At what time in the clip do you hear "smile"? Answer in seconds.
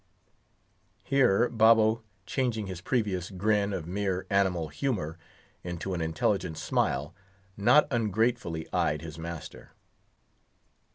6.57-7.13